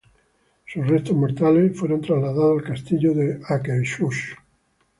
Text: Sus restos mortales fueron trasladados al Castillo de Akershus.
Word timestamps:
Sus 0.65 0.87
restos 0.87 1.15
mortales 1.15 1.77
fueron 1.77 2.01
trasladados 2.01 2.57
al 2.57 2.65
Castillo 2.67 3.13
de 3.13 3.39
Akershus. 3.47 4.35